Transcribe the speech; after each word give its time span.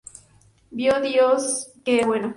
Vió 0.71 0.99
Dios 0.99 1.69
que 1.85 1.97
era 1.99 2.07
bueno. 2.07 2.29